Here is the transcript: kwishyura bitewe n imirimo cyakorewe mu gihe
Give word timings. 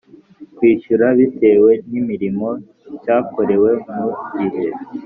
kwishyura 0.55 1.05
bitewe 1.19 1.71
n 1.89 1.91
imirimo 2.01 2.49
cyakorewe 3.01 3.71
mu 3.93 4.07
gihe 4.37 4.65